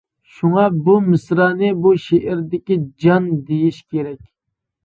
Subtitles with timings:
[0.35, 4.21] شۇڭا بۇ مىسرانى بۇ شېئىردىكى «جان» دېيىش كېرەك!